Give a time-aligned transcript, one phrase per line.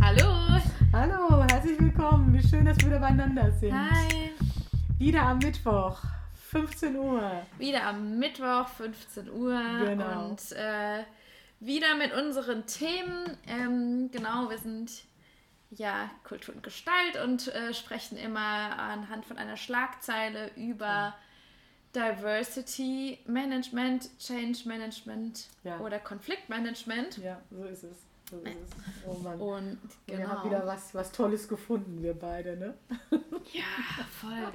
[0.00, 0.60] Hallo!
[0.92, 2.32] Hallo, herzlich willkommen.
[2.32, 3.72] Wie schön, dass wir wieder beieinander sind.
[3.74, 4.32] Hi!
[4.98, 6.00] Wieder am Mittwoch,
[6.50, 7.42] 15 Uhr.
[7.58, 9.60] Wieder am Mittwoch, 15 Uhr.
[9.84, 10.28] Genau.
[10.28, 11.04] Und äh,
[11.60, 13.36] wieder mit unseren Themen.
[13.46, 14.90] Ähm, genau, wir sind
[15.70, 18.38] ja Kultur und Gestalt und äh, sprechen immer
[18.78, 21.14] anhand von einer Schlagzeile über
[21.94, 25.78] Diversity Management, Change Management Ja.
[25.80, 27.18] oder Konfliktmanagement.
[27.18, 28.07] Ja, so ist es.
[28.30, 29.06] So ist es.
[29.06, 29.40] Oh Mann.
[29.40, 30.44] Und Wir haben genau.
[30.44, 32.74] wieder was, was Tolles gefunden, wir beide, ne?
[33.52, 34.52] Ja, voll.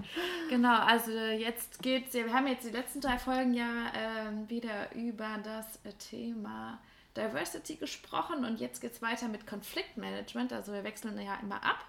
[0.49, 4.93] Genau, also jetzt geht's ja, wir haben jetzt die letzten drei Folgen ja ähm, wieder
[4.93, 6.79] über das äh, Thema
[7.17, 10.53] Diversity gesprochen und jetzt geht's weiter mit Konfliktmanagement.
[10.53, 11.85] Also wir wechseln ja immer ab.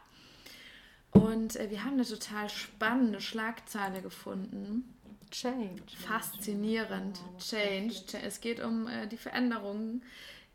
[1.11, 4.95] Und äh, wir haben eine total spannende Schlagzeile gefunden.
[5.31, 5.83] Change.
[6.07, 7.21] Faszinierend.
[7.39, 8.19] Change.
[8.23, 10.03] Es geht um äh, die Veränderungen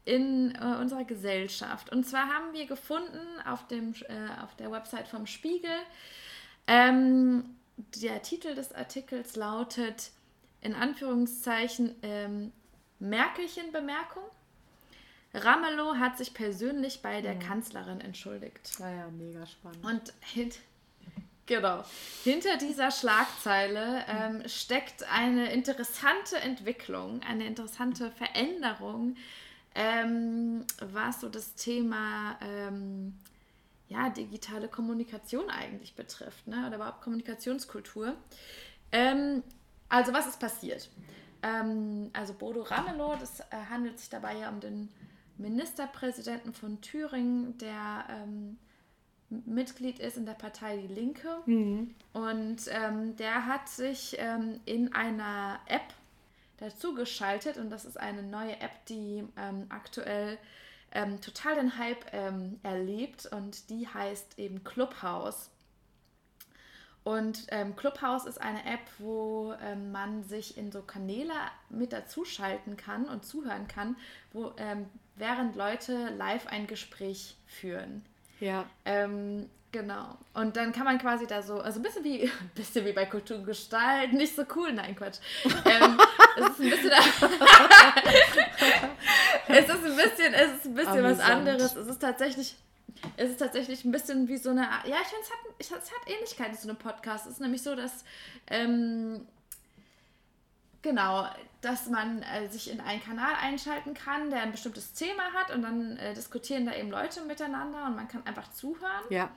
[0.09, 1.91] in äh, unserer Gesellschaft.
[1.91, 5.69] Und zwar haben wir gefunden auf, dem, äh, auf der Website vom Spiegel,
[6.65, 7.55] ähm,
[8.01, 10.11] der Titel des Artikels lautet
[10.61, 12.51] in Anführungszeichen ähm,
[12.97, 14.23] Merkelchen-Bemerkung.
[15.33, 18.79] Ramelow hat sich persönlich bei der Kanzlerin entschuldigt.
[18.79, 19.85] Naja, mega spannend.
[19.85, 20.59] Und hint
[21.45, 21.83] genau,
[22.23, 29.15] hinter dieser Schlagzeile ähm, steckt eine interessante Entwicklung, eine interessante Veränderung,
[29.75, 33.13] ähm, was so das Thema ähm,
[33.87, 36.65] ja, digitale Kommunikation eigentlich betrifft, ne?
[36.67, 38.15] oder überhaupt Kommunikationskultur.
[38.91, 39.43] Ähm,
[39.89, 40.89] also was ist passiert?
[41.41, 44.89] Ähm, also Bodo Ramelow, das äh, handelt sich dabei ja um den
[45.37, 48.57] Ministerpräsidenten von Thüringen, der ähm,
[49.29, 51.41] Mitglied ist in der Partei Die Linke.
[52.13, 55.93] Und ähm, der hat sich ähm, in einer App
[56.59, 60.37] dazu geschaltet und das ist eine neue App, die ähm, aktuell
[60.91, 65.51] ähm, total den Hype ähm, erlebt und die heißt eben Clubhouse.
[67.03, 71.33] Und ähm, Clubhouse ist eine App, wo ähm, man sich in so Kanäle
[71.69, 73.95] mit dazuschalten kann und zuhören kann,
[74.33, 78.05] wo ähm, während Leute live ein Gespräch führen.
[78.39, 78.69] Ja.
[78.85, 80.17] Ähm, genau.
[80.33, 83.05] Und dann kann man quasi da so, also ein bisschen wie, ein bisschen wie bei
[83.05, 85.17] Kultur und Gestalt, nicht so cool, nein, Quatsch.
[85.65, 85.99] Ähm,
[86.37, 86.91] es ist ein bisschen,
[89.47, 91.75] es ist ein bisschen, es ist ein bisschen was anderes.
[91.75, 92.55] Es ist tatsächlich,
[93.17, 95.71] es ist tatsächlich ein bisschen wie so eine, Art- ja, ich finde, es hat, es
[95.71, 97.25] hat- es hat Ähnlichkeiten zu einem Podcast.
[97.25, 98.03] Es ist nämlich so, dass,
[98.47, 99.25] ähm,
[100.81, 101.25] Genau,
[101.61, 105.61] dass man äh, sich in einen Kanal einschalten kann, der ein bestimmtes Thema hat und
[105.61, 109.03] dann äh, diskutieren da eben Leute miteinander und man kann einfach zuhören.
[109.09, 109.29] Ja.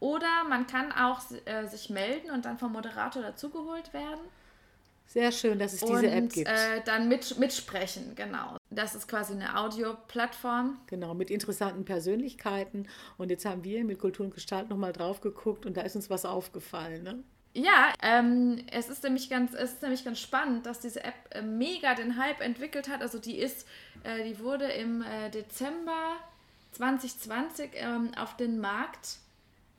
[0.00, 4.20] Oder man kann auch äh, sich melden und dann vom Moderator dazugeholt werden.
[5.06, 6.48] Sehr schön, dass es diese und App gibt.
[6.48, 8.56] Äh, dann mit, mitsprechen, genau.
[8.70, 10.78] Das ist quasi eine Audioplattform.
[10.86, 12.86] Genau, mit interessanten Persönlichkeiten.
[13.16, 16.10] Und jetzt haben wir mit Kultur und Gestalt nochmal drauf geguckt und da ist uns
[16.10, 17.24] was aufgefallen, ne?
[17.54, 21.42] Ja, ähm, es, ist nämlich ganz, es ist nämlich ganz spannend, dass diese App äh,
[21.42, 23.02] mega den Hype entwickelt hat.
[23.02, 23.66] Also die ist,
[24.04, 26.16] äh, die wurde im äh, Dezember
[26.72, 29.18] 2020 ähm, auf den Markt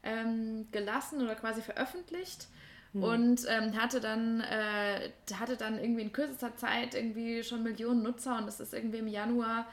[0.04, 2.48] ähm, gelassen oder quasi veröffentlicht
[2.94, 8.38] und ähm, hatte dann äh, hatte dann irgendwie in kürzester Zeit irgendwie schon Millionen Nutzer
[8.38, 9.68] und das ist irgendwie im Januar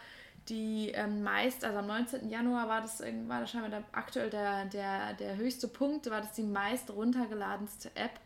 [0.48, 2.28] die ähm, meist, also am 19.
[2.28, 6.32] Januar war das, war das scheinbar der, aktuell der, der, der höchste Punkt, war das
[6.32, 8.20] die meist runtergeladenste App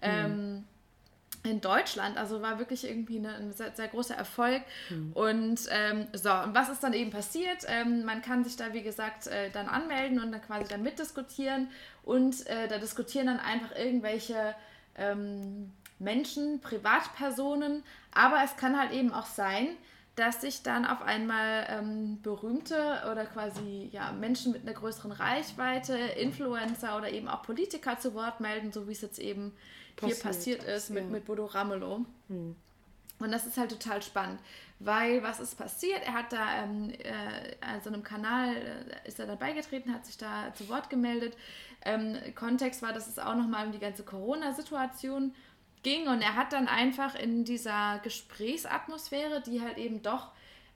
[0.00, 0.64] ähm,
[1.42, 2.16] in Deutschland.
[2.16, 4.62] Also war wirklich irgendwie eine, ein sehr, sehr großer Erfolg.
[5.14, 7.64] Und ähm, so, und was ist dann eben passiert?
[7.66, 11.68] Ähm, man kann sich da, wie gesagt, äh, dann anmelden und dann quasi dann mitdiskutieren.
[12.04, 14.54] Und äh, da diskutieren dann einfach irgendwelche
[14.96, 17.82] ähm, Menschen, Privatpersonen.
[18.12, 19.68] Aber es kann halt eben auch sein,
[20.18, 22.74] dass sich dann auf einmal ähm, berühmte
[23.10, 28.40] oder quasi ja, Menschen mit einer größeren Reichweite, Influencer oder eben auch Politiker zu Wort
[28.40, 29.52] melden, so wie es jetzt eben
[30.00, 31.10] hier Passiert passiert ist mit, ja.
[31.10, 32.04] mit Bodo Ramelow.
[32.28, 34.40] Und das ist halt total spannend,
[34.80, 36.02] weil was ist passiert?
[36.04, 40.18] Er hat da ähm, äh, also einem Kanal äh, ist er da beigetreten, hat sich
[40.18, 41.36] da zu Wort gemeldet.
[41.84, 45.34] Ähm, Kontext war, dass es auch nochmal um die ganze Corona-Situation ging
[45.86, 50.32] und er hat dann einfach in dieser Gesprächsatmosphäre, die halt eben doch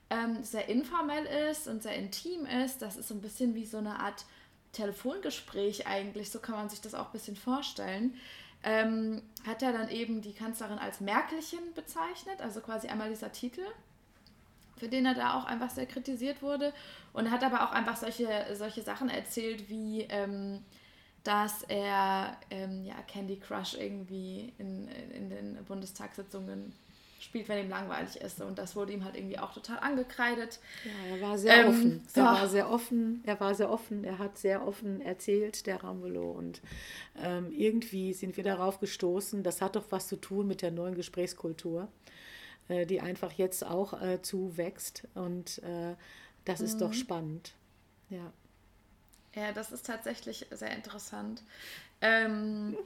[0.09, 2.81] ähm, sehr informell ist und sehr intim ist.
[2.81, 4.25] Das ist so ein bisschen wie so eine Art
[4.71, 8.15] Telefongespräch eigentlich, so kann man sich das auch ein bisschen vorstellen.
[8.63, 13.61] Ähm, hat er dann eben die Kanzlerin als Merkelchen bezeichnet, also quasi einmal dieser Titel,
[14.77, 16.73] für den er da auch einfach sehr kritisiert wurde.
[17.11, 20.63] Und hat aber auch einfach solche, solche Sachen erzählt, wie ähm,
[21.23, 26.73] dass er ähm, ja, Candy Crush irgendwie in, in den Bundestagssitzungen
[27.23, 28.41] spielt, wenn ihm langweilig ist.
[28.41, 30.59] Und das wurde ihm halt irgendwie auch total angekreidet.
[30.83, 32.07] Ja, er war sehr ähm, offen.
[32.13, 32.33] Er ja.
[32.33, 33.23] war sehr offen.
[33.25, 34.03] Er war sehr offen.
[34.03, 36.31] Er hat sehr offen erzählt, der Ramelow.
[36.31, 36.61] Und
[37.21, 40.95] ähm, irgendwie sind wir darauf gestoßen, das hat doch was zu tun mit der neuen
[40.95, 41.87] Gesprächskultur,
[42.67, 45.07] äh, die einfach jetzt auch äh, zuwächst.
[45.15, 45.95] Und äh,
[46.43, 46.79] das ist mhm.
[46.79, 47.53] doch spannend.
[48.09, 48.33] Ja.
[49.35, 51.41] Ja, das ist tatsächlich sehr interessant.
[52.01, 52.77] Ähm,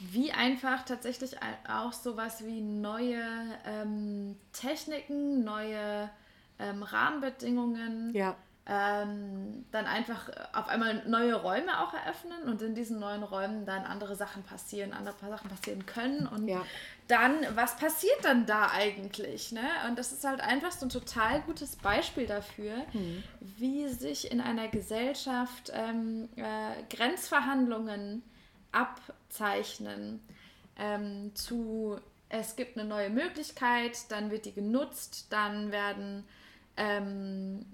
[0.00, 1.36] wie einfach tatsächlich
[1.68, 3.22] auch sowas wie neue
[3.64, 6.10] ähm, Techniken, neue
[6.58, 8.36] ähm, Rahmenbedingungen, ja.
[8.68, 13.84] Ähm, dann einfach auf einmal neue Räume auch eröffnen und in diesen neuen Räumen dann
[13.84, 16.64] andere Sachen passieren, andere Sachen passieren können und ja.
[17.06, 19.52] dann, was passiert dann da eigentlich?
[19.52, 19.66] Ne?
[19.88, 23.22] Und das ist halt einfach so ein total gutes Beispiel dafür, mhm.
[23.40, 28.22] wie sich in einer Gesellschaft ähm, äh, Grenzverhandlungen
[28.72, 30.20] abzeichnen
[30.78, 31.98] ähm, zu,
[32.28, 36.24] es gibt eine neue Möglichkeit, dann wird die genutzt, dann werden,
[36.76, 37.64] ähm,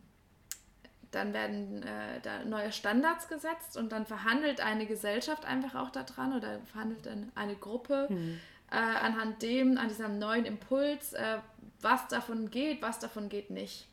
[1.13, 6.35] dann werden äh, da neue Standards gesetzt und dann verhandelt eine Gesellschaft einfach auch daran
[6.35, 8.41] oder verhandelt eine Gruppe hm.
[8.71, 11.39] äh, anhand dem, an diesem neuen Impuls, äh,
[11.81, 13.89] was davon geht, was davon geht nicht.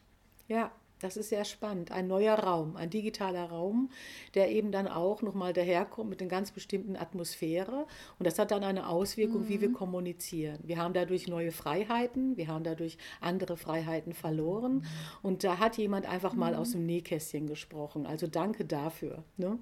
[0.47, 0.71] Ja,
[1.01, 1.91] das ist sehr spannend.
[1.91, 3.89] Ein neuer Raum, ein digitaler Raum,
[4.35, 7.85] der eben dann auch nochmal daherkommt mit einer ganz bestimmten Atmosphäre.
[8.17, 9.49] Und das hat dann eine Auswirkung, mhm.
[9.49, 9.73] wie wir mhm.
[9.73, 10.59] kommunizieren.
[10.63, 14.85] Wir haben dadurch neue Freiheiten, wir haben dadurch andere Freiheiten verloren.
[15.21, 16.59] Und da hat jemand einfach mal mhm.
[16.59, 18.05] aus dem Nähkästchen gesprochen.
[18.05, 19.23] Also danke dafür.
[19.37, 19.57] Ne?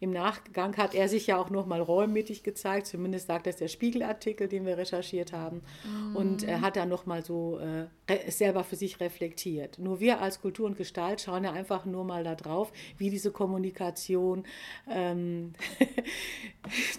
[0.00, 4.48] Im Nachgang hat er sich ja auch nochmal räummäßig gezeigt, zumindest sagt das der Spiegelartikel,
[4.48, 5.60] den wir recherchiert haben.
[5.84, 6.16] Mhm.
[6.16, 9.78] Und er hat dann nochmal so äh, selber für sich reflektiert.
[9.78, 13.30] Nur wir als Kultur und Gestalt schauen ja einfach nur mal da drauf, wie diese
[13.30, 14.44] Kommunikation.
[14.90, 15.52] Ähm,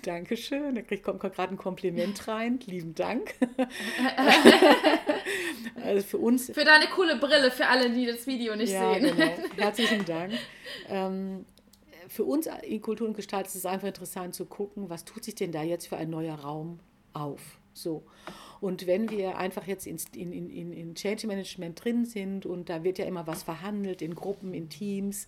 [0.04, 2.60] Dankeschön, da kommt gerade ein Kompliment rein.
[2.68, 3.34] Lieben Dank.
[5.84, 6.52] also für uns.
[6.52, 9.04] Für deine coole Brille, für alle, die das Video nicht ja, sehen.
[9.04, 9.32] Genau.
[9.58, 10.34] Herzlichen Dank.
[10.88, 11.46] Ähm,
[12.12, 15.34] für uns in Kultur und Gestalt ist es einfach interessant zu gucken, was tut sich
[15.34, 16.80] denn da jetzt für ein neuer Raum
[17.14, 17.58] auf.
[17.74, 18.04] So.
[18.60, 22.84] Und wenn wir einfach jetzt in, in, in, in Change Management drin sind und da
[22.84, 25.26] wird ja immer was verhandelt in Gruppen, in Teams,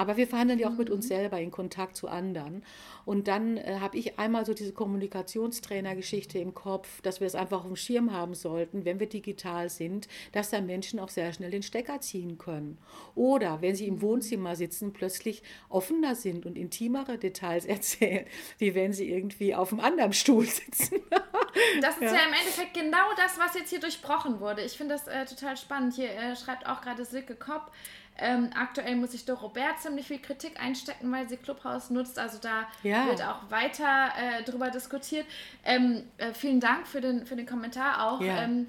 [0.00, 1.08] aber wir verhandeln ja auch mit uns mhm.
[1.08, 2.64] selber in Kontakt zu anderen.
[3.04, 7.58] Und dann äh, habe ich einmal so diese Kommunikationstrainer-Geschichte im Kopf, dass wir es einfach
[7.58, 11.50] auf dem Schirm haben sollten, wenn wir digital sind, dass da Menschen auch sehr schnell
[11.50, 12.78] den Stecker ziehen können.
[13.14, 14.02] Oder wenn sie im mhm.
[14.02, 18.24] Wohnzimmer sitzen, plötzlich offener sind und intimere Details erzählen,
[18.56, 20.96] wie wenn sie irgendwie auf einem anderen Stuhl sitzen.
[21.82, 22.14] das ist ja.
[22.14, 22.26] ja.
[22.26, 24.62] im Endeffekt genau das, was jetzt hier durchbrochen wurde.
[24.62, 25.92] Ich finde das äh, total spannend.
[25.92, 27.70] Hier äh, schreibt auch gerade Silke Kopp,
[28.18, 32.18] ähm, aktuell muss sich Doro Bär ziemlich viel Kritik einstecken, weil sie Clubhouse nutzt.
[32.18, 33.06] Also da ja.
[33.06, 35.26] wird auch weiter äh, drüber diskutiert.
[35.64, 38.20] Ähm, äh, vielen Dank für den, für den Kommentar auch.
[38.20, 38.42] Ja.
[38.42, 38.68] Ähm,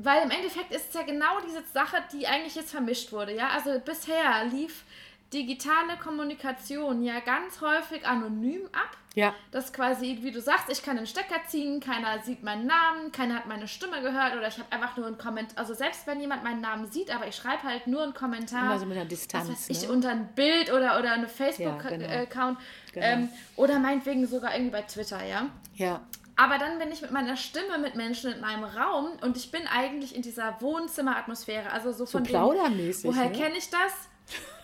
[0.00, 3.34] weil im Endeffekt ist es ja genau diese Sache, die eigentlich jetzt vermischt wurde.
[3.34, 4.84] Ja, also bisher lief
[5.32, 8.96] digitale Kommunikation ja ganz häufig anonym ab.
[9.14, 9.34] Ja.
[9.50, 13.34] Das quasi, wie du sagst, ich kann den Stecker ziehen, keiner sieht meinen Namen, keiner
[13.34, 15.58] hat meine Stimme gehört oder ich habe einfach nur einen Kommentar.
[15.58, 18.70] Also selbst wenn jemand meinen Namen sieht, aber ich schreibe halt nur einen Kommentar.
[18.70, 19.48] Also mit einer Distanz.
[19.48, 19.92] Was weiß ich, ne?
[19.92, 22.00] unter ein Bild oder, oder eine Facebook-Account.
[22.02, 22.56] Ja, genau.
[22.92, 23.06] genau.
[23.06, 25.46] ähm, oder meinetwegen sogar irgendwie bei Twitter, ja?
[25.74, 26.00] Ja.
[26.36, 29.62] Aber dann bin ich mit meiner Stimme mit Menschen in einem Raum und ich bin
[29.66, 31.72] eigentlich in dieser Wohnzimmeratmosphäre.
[31.72, 33.02] Also so von so plaudermäßig.
[33.02, 33.36] Dem, woher ne?
[33.36, 33.92] kenne ich das?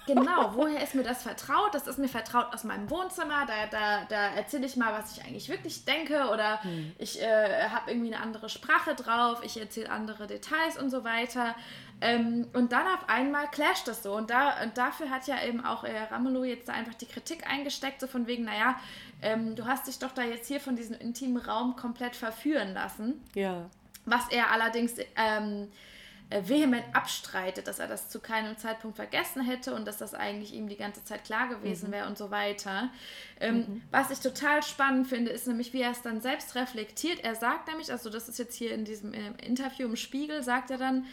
[0.07, 1.75] Genau, woher ist mir das vertraut?
[1.75, 3.47] Das ist mir vertraut aus meinem Wohnzimmer.
[3.47, 6.29] Da, da, da erzähle ich mal, was ich eigentlich wirklich denke.
[6.31, 6.93] Oder hm.
[6.99, 9.41] ich äh, habe irgendwie eine andere Sprache drauf.
[9.43, 11.55] Ich erzähle andere Details und so weiter.
[12.01, 14.15] Ähm, und dann auf einmal clasht das so.
[14.15, 17.51] Und, da, und dafür hat ja eben auch äh, Ramelow jetzt da einfach die Kritik
[17.51, 18.79] eingesteckt, so von wegen, naja,
[19.23, 23.25] ähm, du hast dich doch da jetzt hier von diesem intimen Raum komplett verführen lassen.
[23.35, 23.71] Ja.
[24.05, 24.97] Was er allerdings.
[25.17, 25.94] Ähm, äh,
[26.31, 30.69] vehement abstreitet, dass er das zu keinem Zeitpunkt vergessen hätte und dass das eigentlich ihm
[30.69, 31.93] die ganze Zeit klar gewesen mhm.
[31.93, 32.91] wäre und so weiter.
[33.41, 33.83] Ähm, mhm.
[33.91, 37.23] Was ich total spannend finde, ist nämlich, wie er es dann selbst reflektiert.
[37.23, 40.71] Er sagt nämlich, also das ist jetzt hier in diesem äh, Interview im Spiegel, sagt
[40.71, 41.07] er dann,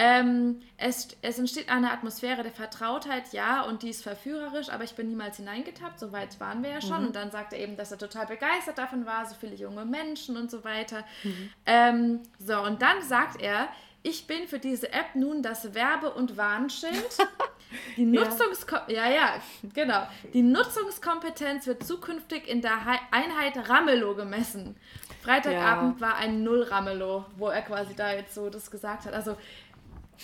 [0.00, 4.94] ähm, es, es, entsteht eine Atmosphäre der Vertrautheit, ja, und die ist verführerisch, aber ich
[4.94, 7.00] bin niemals hineingetappt, so weit waren wir ja schon.
[7.00, 7.06] Mhm.
[7.08, 10.36] Und dann sagt er eben, dass er total begeistert davon war, so viele junge Menschen
[10.36, 11.04] und so weiter.
[11.24, 11.50] Mhm.
[11.66, 13.68] Ähm, so, und dann sagt er,
[14.02, 16.94] ich bin für diese App nun das Werbe- und Warnschild.
[17.96, 19.08] Die Nutzungskom ja.
[19.08, 19.42] ja, ja,
[19.74, 20.06] genau.
[20.32, 22.78] Die Nutzungskompetenz wird zukünftig in der
[23.10, 24.76] Einheit Ramelow gemessen.
[25.22, 29.12] Freitagabend war ein Null Ramelow, wo er quasi da jetzt so das gesagt hat.
[29.12, 29.36] Also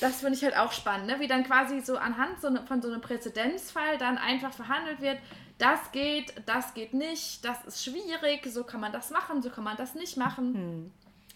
[0.01, 1.21] das finde ich halt auch spannend, ne?
[1.21, 5.19] wie dann quasi so anhand so ne, von so einem Präzedenzfall dann einfach verhandelt wird,
[5.59, 9.63] das geht, das geht nicht, das ist schwierig, so kann man das machen, so kann
[9.63, 10.55] man das nicht machen.
[10.55, 10.93] Hm.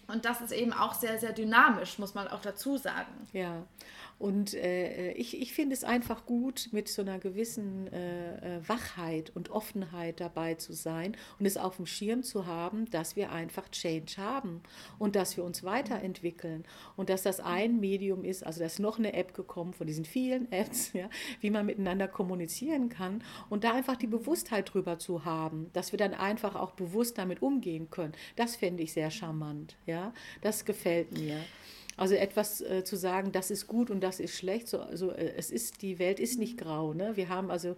[0.09, 3.27] Und das ist eben auch sehr, sehr dynamisch, muss man auch dazu sagen.
[3.31, 3.63] Ja,
[4.19, 9.31] und äh, ich, ich finde es einfach gut, mit so einer gewissen äh, äh, Wachheit
[9.33, 13.69] und Offenheit dabei zu sein und es auf dem Schirm zu haben, dass wir einfach
[13.69, 14.61] Change haben
[14.99, 16.65] und dass wir uns weiterentwickeln
[16.97, 20.03] und dass das ein Medium ist, also da ist noch eine App gekommen von diesen
[20.03, 21.09] vielen Apps, ja,
[21.39, 25.97] wie man miteinander kommunizieren kann und da einfach die Bewusstheit drüber zu haben, dass wir
[25.97, 28.13] dann einfach auch bewusst damit umgehen können.
[28.35, 31.39] Das fände ich sehr charmant, ja, das gefällt mir.
[31.99, 34.69] Also etwas äh, zu sagen, das ist gut und das ist schlecht.
[34.69, 36.93] So, also äh, es ist, die Welt ist nicht grau.
[36.93, 37.15] Ne?
[37.15, 37.75] Wir haben also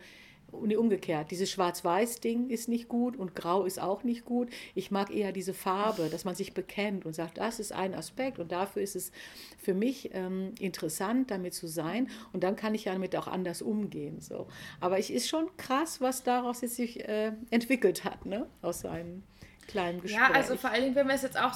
[0.61, 4.49] nee, umgekehrt, dieses Schwarz-Weiß-Ding ist nicht gut und Grau ist auch nicht gut.
[4.75, 8.37] Ich mag eher diese Farbe, dass man sich bekennt und sagt, das ist ein Aspekt
[8.37, 9.11] und dafür ist es
[9.57, 13.61] für mich ähm, interessant, damit zu sein und dann kann ich ja damit auch anders
[13.61, 14.21] umgehen.
[14.21, 14.47] So.
[14.79, 18.47] Aber es ist schon krass, was daraus jetzt sich äh, entwickelt hat, ne?
[18.61, 19.23] aus einem
[19.67, 20.21] kleinen Gespräch.
[20.21, 21.53] Ja, also vor allen Dingen, wenn wir es jetzt auch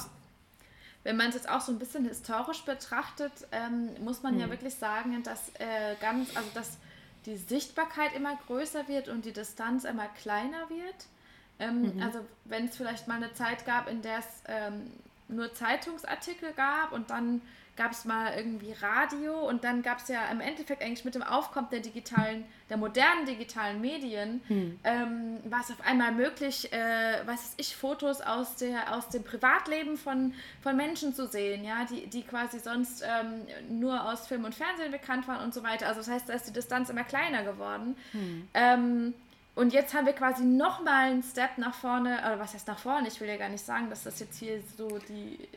[1.06, 4.40] wenn man es jetzt auch so ein bisschen historisch betrachtet, ähm, muss man hm.
[4.40, 6.78] ja wirklich sagen, dass äh, ganz, also dass
[7.26, 11.06] die Sichtbarkeit immer größer wird und die Distanz immer kleiner wird.
[11.60, 12.02] Ähm, mhm.
[12.02, 14.90] Also wenn es vielleicht mal eine Zeit gab, in der es ähm,
[15.28, 17.40] nur Zeitungsartikel gab und dann
[17.76, 21.22] gab es mal irgendwie Radio und dann gab es ja im Endeffekt eigentlich mit dem
[21.22, 24.78] Aufkommen der digitalen, der modernen digitalen Medien, hm.
[24.84, 29.24] ähm, war es auf einmal möglich, äh, was weiß ich, Fotos aus, der, aus dem
[29.24, 34.44] Privatleben von, von Menschen zu sehen, ja, die, die quasi sonst ähm, nur aus Film
[34.44, 35.86] und Fernsehen bekannt waren und so weiter.
[35.86, 37.96] Also das heißt, da ist die Distanz immer kleiner geworden.
[38.12, 38.48] Hm.
[38.54, 39.14] Ähm,
[39.56, 43.08] und jetzt haben wir quasi nochmal einen Step nach vorne, oder was heißt nach vorne?
[43.08, 45.48] Ich will ja gar nicht sagen, dass das jetzt hier so die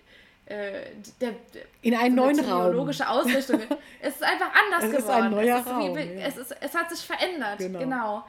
[0.50, 0.82] äh,
[1.22, 1.36] der,
[1.84, 2.74] in einen so neuen Raum.
[2.74, 3.62] Logische Ausrichtung.
[4.02, 5.08] es ist einfach anders es geworden.
[5.08, 6.26] Ist ein neuer es, ist Raum, wie, ja.
[6.26, 7.60] es, ist, es hat sich verändert.
[7.60, 7.80] Genau.
[7.80, 8.26] genau.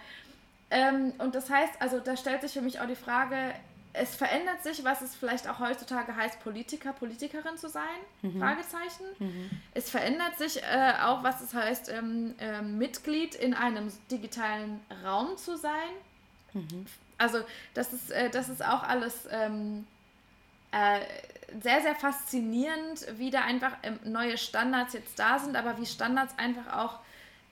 [0.70, 3.36] Ähm, und das heißt, also da stellt sich für mich auch die Frage,
[3.92, 7.82] es verändert sich, was es vielleicht auch heutzutage heißt, Politiker, Politikerin zu sein?
[8.22, 8.38] Mhm.
[8.38, 9.04] Fragezeichen.
[9.18, 9.50] Mhm.
[9.74, 15.36] Es verändert sich äh, auch, was es heißt, ähm, äh, Mitglied in einem digitalen Raum
[15.38, 15.90] zu sein.
[16.52, 16.86] Mhm.
[17.18, 17.38] Also
[17.74, 19.86] das ist, äh, das ist auch alles ähm,
[20.72, 21.00] äh,
[21.60, 26.34] sehr, sehr faszinierend, wie da einfach ähm, neue Standards jetzt da sind, aber wie Standards
[26.38, 27.00] einfach auch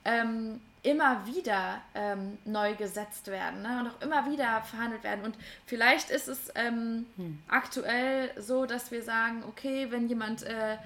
[0.05, 3.81] ähm, immer wieder ähm, neu gesetzt werden ne?
[3.81, 5.25] und auch immer wieder verhandelt werden.
[5.25, 5.35] Und
[5.65, 7.39] vielleicht ist es ähm, hm.
[7.49, 10.77] aktuell so, dass wir sagen, okay, wenn jemand äh,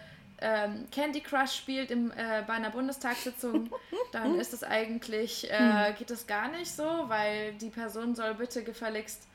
[0.42, 3.72] ähm, Candy Crush spielt im, äh, bei einer Bundestagssitzung,
[4.12, 5.58] dann ist es eigentlich, äh,
[5.90, 5.96] hm.
[6.00, 9.28] geht das gar nicht so, weil die Person soll bitte gefälligst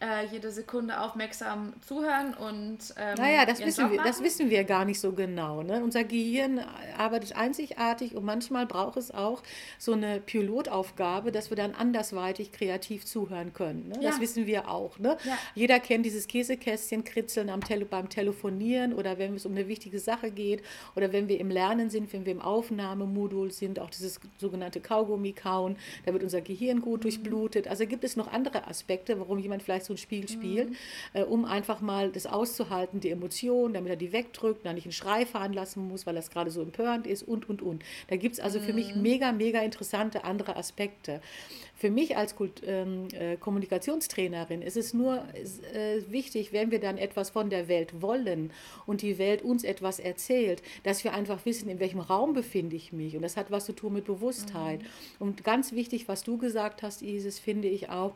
[0.00, 2.78] äh, jede Sekunde aufmerksam zuhören und.
[2.98, 5.62] Ähm, naja, das wissen, wir, das wissen wir gar nicht so genau.
[5.62, 5.82] Ne?
[5.82, 6.60] Unser Gehirn
[6.98, 9.42] arbeitet einzigartig und manchmal braucht es auch
[9.78, 13.88] so eine Pilotaufgabe, dass wir dann andersweitig kreativ zuhören können.
[13.88, 13.94] Ne?
[14.02, 14.10] Ja.
[14.10, 14.98] Das wissen wir auch.
[14.98, 15.16] Ne?
[15.24, 15.38] Ja.
[15.54, 19.98] Jeder kennt dieses Käsekästchen kritzeln am Tele beim Telefonieren oder wenn es um eine wichtige
[19.98, 20.62] Sache geht
[20.94, 25.32] oder wenn wir im Lernen sind, wenn wir im Aufnahmemodul sind, auch dieses sogenannte Kaugummi
[25.32, 27.02] kauen, da wird unser Gehirn gut mhm.
[27.02, 27.66] durchblutet.
[27.66, 30.76] Also gibt es noch andere Aspekte, warum jemand vielleicht so ein Spiel spielt, mhm.
[31.14, 34.92] äh, um einfach mal das auszuhalten, die Emotionen, damit er die wegdrückt, dann nicht einen
[34.92, 37.82] Schrei fahren lassen muss, weil das gerade so empörend ist und, und, und.
[38.08, 38.64] Da gibt es also mhm.
[38.64, 39.02] für mich mhm.
[39.02, 41.20] mega, mega interessante andere Aspekte.
[41.78, 45.22] Für mich als Kult, ähm, äh, Kommunikationstrainerin ist es nur
[45.74, 48.50] äh, wichtig, wenn wir dann etwas von der Welt wollen
[48.86, 52.92] und die Welt uns etwas erzählt, dass wir einfach wissen, in welchem Raum befinde ich
[52.92, 53.14] mich.
[53.14, 54.80] Und das hat was zu tun mit Bewusstheit.
[54.80, 54.86] Mhm.
[55.18, 58.14] Und ganz wichtig, was du gesagt hast, Isis, finde ich auch,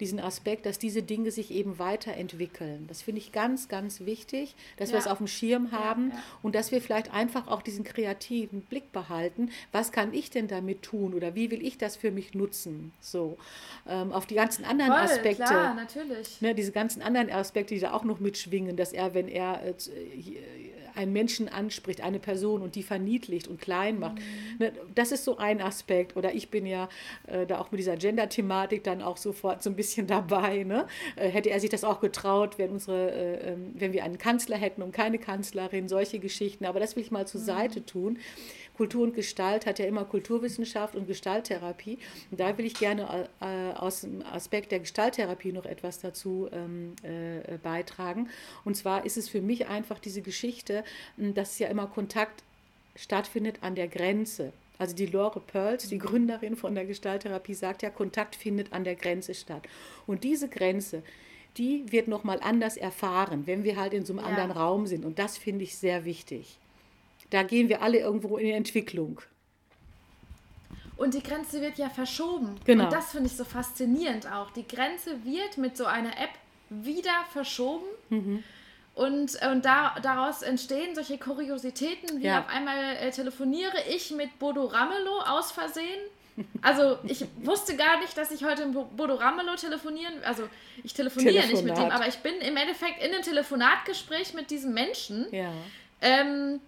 [0.00, 2.86] diesen Aspekt, dass diese Dinge sich eben weiterentwickeln.
[2.86, 4.94] Das finde ich ganz, ganz wichtig, dass ja.
[4.94, 6.22] wir es auf dem Schirm haben ja, ja.
[6.42, 9.50] und dass wir vielleicht einfach auch diesen kreativen Blick behalten.
[9.72, 12.92] Was kann ich denn damit tun oder wie will ich das für mich nutzen?
[13.00, 13.36] So,
[13.86, 15.44] ähm, auf die ganzen anderen Voll, Aspekte.
[15.44, 16.40] Klar, natürlich.
[16.40, 19.74] Ne, diese ganzen anderen Aspekte, die da auch noch mitschwingen, dass er, wenn er äh,
[20.98, 24.16] einen Menschen anspricht, eine Person und die verniedlicht und klein macht.
[24.16, 24.58] Mhm.
[24.58, 26.16] Ne, das ist so ein Aspekt.
[26.16, 26.88] Oder ich bin ja
[27.28, 30.64] äh, da auch mit dieser Gender-Thematik dann auch sofort so ein bisschen dabei.
[30.64, 30.86] Ne?
[31.16, 34.56] Äh, hätte er sich das auch getraut, wenn, unsere, äh, ähm, wenn wir einen Kanzler
[34.56, 36.64] hätten und keine Kanzlerin, solche Geschichten.
[36.64, 37.46] Aber das will ich mal zur mhm.
[37.46, 38.18] Seite tun.
[38.76, 41.98] Kultur und Gestalt hat ja immer Kulturwissenschaft und Gestalttherapie.
[42.30, 46.94] Und da will ich gerne äh, aus dem Aspekt der Gestalttherapie noch etwas dazu ähm,
[47.02, 48.28] äh, beitragen.
[48.64, 50.84] Und zwar ist es für mich einfach diese Geschichte,
[51.16, 52.44] dass ja immer Kontakt
[52.94, 54.52] stattfindet an der Grenze.
[54.78, 58.94] Also die Lore Pearls, die Gründerin von der Gestalttherapie, sagt ja, Kontakt findet an der
[58.94, 59.62] Grenze statt.
[60.06, 61.02] Und diese Grenze,
[61.56, 64.26] die wird nochmal anders erfahren, wenn wir halt in so einem ja.
[64.26, 65.04] anderen Raum sind.
[65.04, 66.58] Und das finde ich sehr wichtig.
[67.30, 69.20] Da gehen wir alle irgendwo in die Entwicklung.
[70.96, 72.56] Und die Grenze wird ja verschoben.
[72.64, 72.84] Genau.
[72.84, 74.50] Und das finde ich so faszinierend auch.
[74.50, 76.30] Die Grenze wird mit so einer App
[76.70, 77.84] wieder verschoben.
[78.10, 78.42] Mhm.
[78.98, 82.40] Und, und da, daraus entstehen solche Kuriositäten, wie ja.
[82.40, 86.00] auf einmal äh, telefoniere ich mit Bodo Ramelow aus Versehen.
[86.62, 90.48] Also ich wusste gar nicht, dass ich heute mit Bodo Ramelow telefonieren, also
[90.82, 91.64] ich telefoniere Telefonat.
[91.64, 95.26] nicht mit ihm, aber ich bin im Endeffekt in einem Telefonatgespräch mit diesem Menschen.
[95.32, 95.52] Ja.
[96.00, 96.60] Ähm,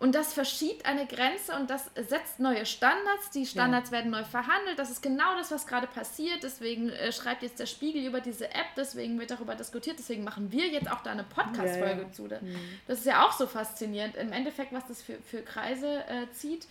[0.00, 3.30] und das verschiebt eine Grenze und das setzt neue Standards.
[3.34, 3.96] Die Standards ja.
[3.96, 4.78] werden neu verhandelt.
[4.78, 6.44] Das ist genau das, was gerade passiert.
[6.44, 8.66] Deswegen äh, schreibt jetzt der Spiegel über diese App.
[8.76, 9.98] Deswegen wird darüber diskutiert.
[9.98, 12.12] Deswegen machen wir jetzt auch da eine Podcast-Folge ja, ja.
[12.12, 12.22] zu.
[12.22, 12.56] Mhm.
[12.86, 14.14] Das ist ja auch so faszinierend.
[14.14, 16.68] Im Endeffekt, was das für, für Kreise äh, zieht.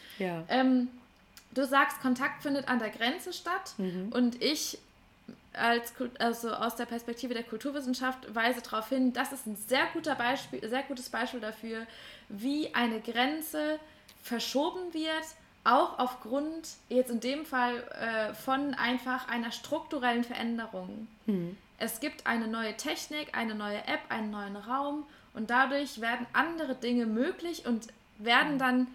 [0.48, 0.88] Ähm,
[1.52, 3.74] du sagst, Kontakt findet an der Grenze statt.
[3.78, 4.08] Mhm.
[4.14, 4.80] Und ich
[5.58, 10.16] als also aus der Perspektive der Kulturwissenschaft weise darauf hin, das ist ein sehr guter
[10.16, 11.86] Beispiel, sehr gutes Beispiel dafür,
[12.30, 13.80] wie eine Grenze
[14.22, 15.24] verschoben wird,
[15.64, 21.08] auch aufgrund jetzt in dem Fall äh, von einfach einer strukturellen Veränderung.
[21.26, 21.58] Mhm.
[21.78, 26.76] Es gibt eine neue Technik, eine neue App, einen neuen Raum und dadurch werden andere
[26.76, 27.88] Dinge möglich und
[28.18, 28.88] werden dann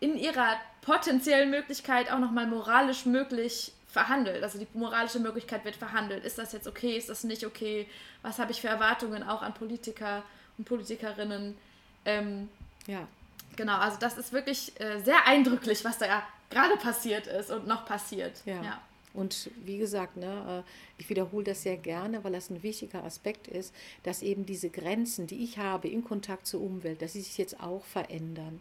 [0.00, 4.42] in ihrer potenziellen Möglichkeit auch nochmal moralisch möglich verhandelt.
[4.42, 6.22] Also die moralische Möglichkeit wird verhandelt.
[6.22, 6.98] Ist das jetzt okay?
[6.98, 7.88] Ist das nicht okay?
[8.20, 10.22] Was habe ich für Erwartungen auch an Politiker
[10.58, 11.56] und Politikerinnen?
[12.04, 12.50] Ähm,
[12.86, 13.08] ja.
[13.56, 17.86] Genau, also das ist wirklich äh, sehr eindrücklich, was da gerade passiert ist und noch
[17.86, 18.42] passiert.
[18.44, 18.62] Ja.
[18.62, 18.80] ja.
[19.14, 23.48] Und wie gesagt, ne, äh, ich wiederhole das sehr gerne, weil das ein wichtiger Aspekt
[23.48, 27.38] ist, dass eben diese Grenzen, die ich habe im Kontakt zur Umwelt, dass sie sich
[27.38, 28.60] jetzt auch verändern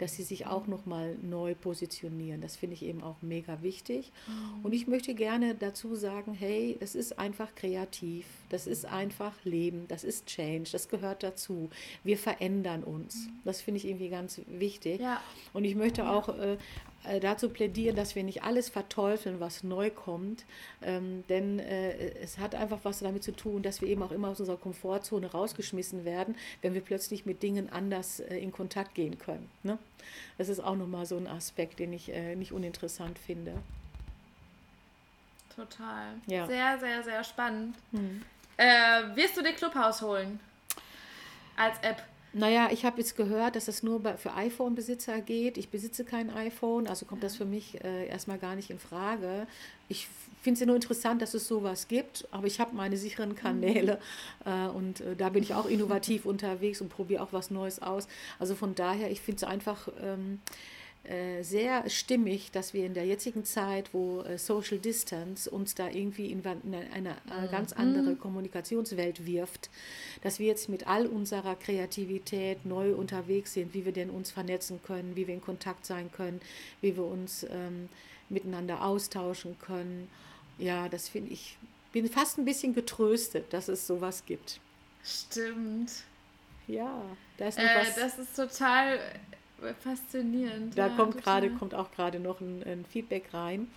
[0.00, 2.40] dass sie sich auch nochmal neu positionieren.
[2.40, 4.12] Das finde ich eben auch mega wichtig.
[4.26, 4.64] Mhm.
[4.64, 9.86] Und ich möchte gerne dazu sagen, hey, es ist einfach kreativ, das ist einfach Leben,
[9.88, 11.70] das ist Change, das gehört dazu.
[12.04, 13.26] Wir verändern uns.
[13.26, 13.32] Mhm.
[13.44, 15.00] Das finde ich irgendwie ganz wichtig.
[15.00, 15.22] Ja.
[15.52, 16.58] Und ich möchte auch äh,
[17.04, 20.44] äh, dazu plädieren, dass wir nicht alles verteufeln, was neu kommt,
[20.82, 24.28] ähm, denn äh, es hat einfach was damit zu tun, dass wir eben auch immer
[24.28, 29.18] aus unserer Komfortzone rausgeschmissen werden, wenn wir plötzlich mit Dingen anders äh, in Kontakt gehen
[29.18, 29.48] können.
[29.62, 29.78] Ne?
[30.36, 33.54] Das ist auch nochmal so ein Aspekt, den ich äh, nicht uninteressant finde.
[35.56, 36.14] Total.
[36.26, 36.46] Ja.
[36.46, 37.76] Sehr, sehr, sehr spannend.
[38.56, 39.16] Hm.
[39.16, 40.40] wirst du dir Clubhouse holen?
[41.56, 42.02] Als App?
[42.32, 45.58] Naja, ich habe jetzt gehört, dass das nur für iPhone-Besitzer geht.
[45.58, 49.48] Ich besitze kein iPhone, also kommt das für mich äh, erstmal gar nicht in Frage.
[49.88, 50.06] Ich
[50.40, 53.98] finde es ja nur interessant, dass es sowas gibt, aber ich habe meine sicheren Kanäle
[54.44, 58.06] äh, und äh, da bin ich auch innovativ unterwegs und probiere auch was Neues aus.
[58.38, 59.88] Also von daher, ich finde es einfach.
[60.00, 60.79] Ähm, äh,
[61.42, 66.30] sehr stimmig, dass wir in der jetzigen Zeit, wo äh, Social Distance uns da irgendwie
[66.30, 67.50] in eine, eine mhm.
[67.50, 69.70] ganz andere Kommunikationswelt wirft,
[70.22, 74.80] dass wir jetzt mit all unserer Kreativität neu unterwegs sind, wie wir denn uns vernetzen
[74.82, 76.40] können, wie wir in Kontakt sein können,
[76.82, 77.88] wie wir uns ähm,
[78.28, 80.08] miteinander austauschen können.
[80.58, 81.56] Ja, das finde ich,
[81.92, 84.60] bin fast ein bisschen getröstet, dass es sowas gibt.
[85.02, 85.90] Stimmt.
[86.68, 87.02] Ja,
[87.38, 87.94] da ist noch äh, was.
[87.96, 89.00] Das ist total
[89.82, 90.76] faszinierend.
[90.76, 93.70] Da ja, kommt gerade, kommt auch gerade noch ein, ein, Feedback rein.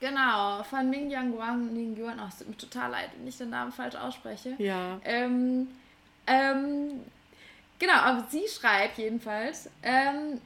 [0.00, 3.38] Genau, von Ming Yang Wang, Ning Yuan, oh, es tut mir total leid, wenn ich
[3.38, 4.54] den Namen falsch ausspreche.
[4.58, 5.00] Ja.
[5.04, 5.68] Ähm,
[6.26, 7.00] ähm,
[7.78, 10.40] genau, aber sie schreibt jedenfalls, ähm,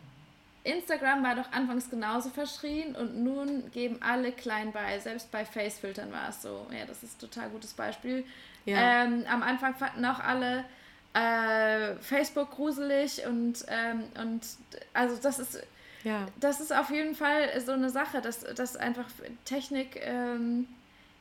[0.64, 4.98] Instagram war doch anfangs genauso verschrien und nun geben alle klein bei.
[4.98, 6.66] Selbst bei Facefiltern war es so.
[6.70, 8.24] Ja, das ist ein total gutes Beispiel.
[8.66, 9.04] Ja.
[9.04, 10.64] Ähm, am Anfang fanden auch alle
[11.18, 14.42] äh, Facebook gruselig und, ähm, und
[14.92, 15.62] also das ist
[16.04, 16.26] ja.
[16.38, 19.06] das ist auf jeden Fall so eine Sache, dass, dass einfach
[19.44, 20.68] Technik ähm,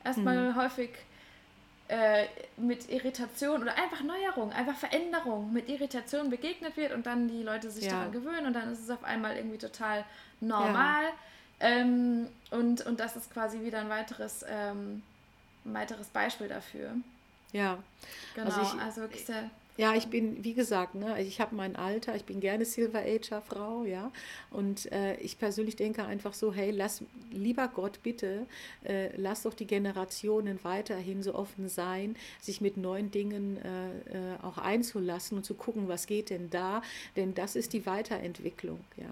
[0.04, 0.56] erstmal mhm.
[0.56, 0.90] häufig
[1.88, 7.42] äh, mit Irritation oder einfach Neuerung, einfach Veränderung mit Irritation begegnet wird und dann die
[7.42, 7.92] Leute sich ja.
[7.92, 10.04] daran gewöhnen und dann ist es auf einmal irgendwie total
[10.40, 11.04] normal.
[11.60, 11.66] Ja.
[11.68, 15.02] Ähm, und, und das ist quasi wieder ein weiteres, ähm,
[15.64, 16.92] ein weiteres Beispiel dafür.
[17.52, 17.78] Ja.
[18.34, 21.76] Genau, also, ich, also wirklich sehr ja, ich bin, wie gesagt, ne, ich habe mein
[21.76, 24.10] Alter, ich bin gerne Silver Ager Frau, ja.
[24.50, 28.46] Und äh, ich persönlich denke einfach so, hey, lass, lieber Gott, bitte,
[28.84, 34.38] äh, lass doch die Generationen weiterhin so offen sein, sich mit neuen Dingen äh, äh
[34.42, 36.82] auch einzulassen und zu gucken, was geht denn da.
[37.14, 39.06] Denn das ist die Weiterentwicklung, ja.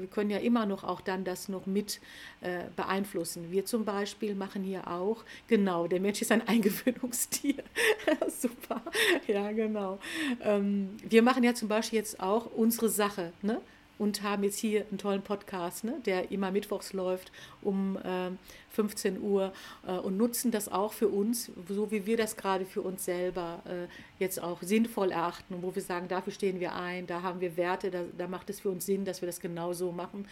[0.00, 2.00] Wir können ja immer noch auch dann das noch mit
[2.40, 3.50] äh, beeinflussen.
[3.50, 7.62] Wir zum Beispiel machen hier auch, genau, der Mensch ist ein Eingewöhnungstier.
[8.28, 8.82] Super,
[9.26, 9.98] ja, genau.
[10.42, 13.60] ähm, wir machen ja zum Beispiel jetzt auch unsere Sache, ne?
[13.98, 16.00] Und haben jetzt hier einen tollen Podcast, ne?
[16.04, 18.30] der immer mittwochs läuft um äh,
[18.70, 19.52] 15 Uhr
[19.86, 23.62] äh, und nutzen das auch für uns, so wie wir das gerade für uns selber
[23.66, 23.86] äh,
[24.18, 27.56] jetzt auch sinnvoll erachten und wo wir sagen, dafür stehen wir ein, da haben wir
[27.56, 30.26] Werte, da, da macht es für uns Sinn, dass wir das genau so machen.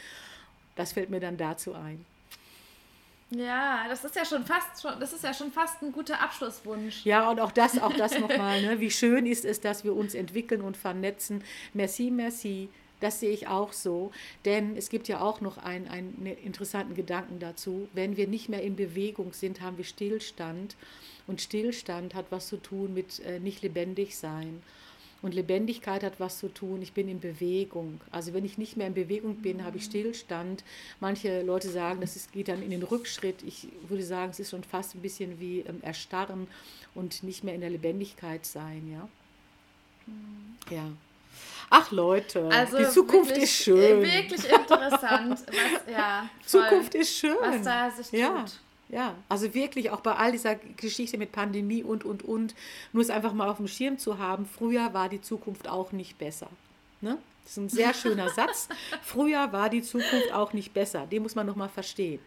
[0.75, 2.05] Das fällt mir dann dazu ein.
[3.31, 7.05] Ja, das ist ja schon fast schon, das ist ja schon fast ein guter Abschlusswunsch.
[7.05, 8.81] Ja, und auch das, auch das nochmal, ne?
[8.81, 11.44] Wie schön ist es, dass wir uns entwickeln und vernetzen.
[11.73, 12.68] Merci, merci.
[13.00, 14.12] Das sehe ich auch so,
[14.44, 17.88] denn es gibt ja auch noch einen, einen interessanten Gedanken dazu.
[17.92, 20.76] Wenn wir nicht mehr in Bewegung sind, haben wir Stillstand.
[21.26, 24.62] Und Stillstand hat was zu tun mit äh, nicht lebendig sein.
[25.22, 28.00] Und Lebendigkeit hat was zu tun, ich bin in Bewegung.
[28.10, 30.64] Also wenn ich nicht mehr in Bewegung bin, habe ich Stillstand.
[30.98, 33.42] Manche Leute sagen, das ist, geht dann in den Rückschritt.
[33.42, 36.46] Ich würde sagen, es ist schon fast ein bisschen wie ähm, Erstarren
[36.94, 38.90] und nicht mehr in der Lebendigkeit sein.
[38.90, 39.08] Ja.
[40.06, 40.74] Mhm.
[40.74, 40.90] ja.
[41.70, 44.02] Ach Leute, also die Zukunft wirklich, ist schön.
[44.02, 45.40] Wirklich interessant.
[45.46, 47.37] Was, ja, Zukunft ist schön.
[47.40, 48.18] Was da sich tut.
[48.18, 48.44] Ja.
[48.88, 52.56] Ja, also wirklich auch bei all dieser Geschichte mit Pandemie und, und, und,
[52.92, 56.18] nur es einfach mal auf dem Schirm zu haben, früher war die Zukunft auch nicht
[56.18, 56.48] besser.
[57.00, 57.16] Ne?
[57.44, 58.68] Das ist ein sehr schöner Satz.
[59.02, 61.06] Früher war die Zukunft auch nicht besser.
[61.06, 62.18] Den muss man nochmal verstehen.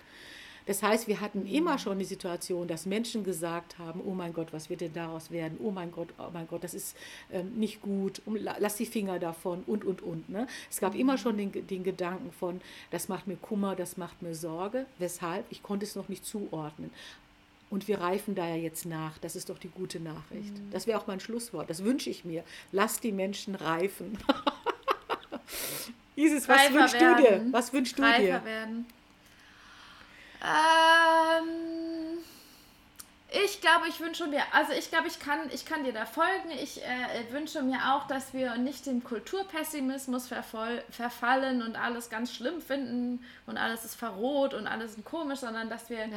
[0.66, 4.54] Das heißt, wir hatten immer schon die Situation, dass Menschen gesagt haben, oh mein Gott,
[4.54, 5.58] was wird denn daraus werden?
[5.62, 6.96] Oh mein Gott, oh mein Gott, das ist
[7.32, 10.30] ähm, nicht gut, lass die Finger davon und, und, und.
[10.30, 10.48] Ne?
[10.70, 14.36] Es gab immer schon den, den Gedanken von, das macht mir Kummer, das macht mir
[14.36, 14.86] Sorge.
[15.00, 15.46] Weshalb?
[15.50, 16.92] Ich konnte es noch nicht zuordnen.
[17.70, 19.18] Und wir reifen da ja jetzt nach.
[19.18, 20.54] Das ist doch die gute Nachricht.
[20.54, 20.70] Mhm.
[20.72, 21.70] Das wäre auch mein Schlusswort.
[21.70, 22.44] Das wünsche ich mir.
[22.72, 24.18] Lass die Menschen reifen.
[26.16, 27.18] Isis, was Reifer wünschst werden.
[27.18, 27.46] du dir?
[27.52, 28.46] Was wünschst du Reifer dir?
[28.46, 28.86] Werden.
[30.44, 31.93] Ähm,
[33.34, 36.52] ich glaube, ich wünsche mir, also ich glaube, ich kann, ich kann dir da folgen.
[36.62, 42.62] Ich äh, wünsche mir auch, dass wir nicht dem Kulturpessimismus verfallen und alles ganz schlimm
[42.62, 46.08] finden und alles ist verroht und alles ist komisch, sondern dass wir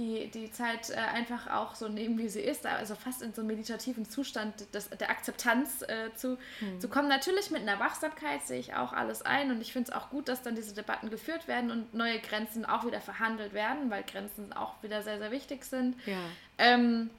[0.00, 3.42] die, die Zeit äh, einfach auch so nehmen, wie sie ist, also fast in so
[3.42, 6.80] einen meditativen Zustand des, der Akzeptanz äh, zu, hm.
[6.80, 7.08] zu kommen.
[7.08, 10.28] Natürlich mit einer Wachsamkeit sehe ich auch alles ein und ich finde es auch gut,
[10.28, 14.52] dass dann diese Debatten geführt werden und neue Grenzen auch wieder verhandelt werden, weil Grenzen
[14.54, 15.96] auch wieder sehr, sehr wichtig sind.
[16.06, 16.16] Ja.
[16.60, 17.10] Ähm,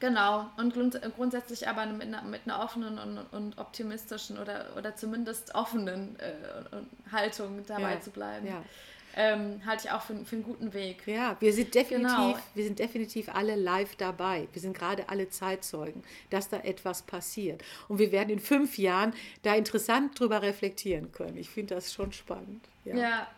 [0.00, 0.74] Genau, und
[1.16, 7.10] grundsätzlich aber mit einer, mit einer offenen und, und, optimistischen oder, oder zumindest offenen äh,
[7.10, 8.46] Haltung dabei ja, zu bleiben.
[8.46, 8.62] Ja
[9.18, 11.02] ähm, halte ich auch für, für, einen guten Weg.
[11.06, 12.38] Ja, wir sind definitiv, genau.
[12.54, 14.46] wir sind definitiv alle live dabei.
[14.52, 17.62] Wir sind gerade alle Zeitzeugen, dass da etwas passiert.
[17.88, 19.12] Und wir werden in fünf Jahren
[19.42, 21.36] da interessant drüber reflektieren können.
[21.36, 22.64] Ich finde das schon spannend.
[22.84, 22.96] ja.
[22.96, 23.28] ja.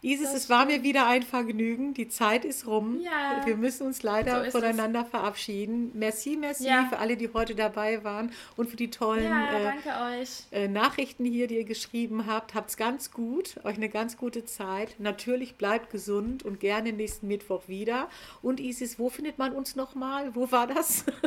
[0.00, 1.92] Isis, es war mir wieder ein Vergnügen.
[1.92, 3.00] Die Zeit ist rum.
[3.00, 5.08] Ja, wir müssen uns leider so voneinander es.
[5.08, 5.90] verabschieden.
[5.94, 6.86] Merci, merci ja.
[6.88, 11.48] für alle, die heute dabei waren und für die tollen ja, äh, äh, Nachrichten hier,
[11.48, 12.54] die ihr geschrieben habt.
[12.54, 14.94] Habt's ganz gut, euch eine ganz gute Zeit.
[14.98, 18.08] Natürlich bleibt gesund und gerne nächsten Mittwoch wieder.
[18.40, 20.32] Und Isis, wo findet man uns nochmal?
[20.36, 21.04] Wo war das?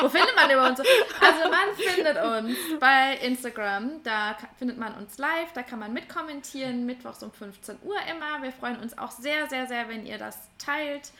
[0.00, 0.80] wo findet man über uns?
[0.80, 4.02] Also man findet uns bei Instagram.
[4.02, 5.52] Da findet man uns live.
[5.52, 6.86] Da kann man mitkommentieren.
[6.86, 8.42] Mittwochs um 15 15 Uhr immer.
[8.42, 11.10] Wir freuen uns auch sehr, sehr, sehr, wenn ihr das teilt.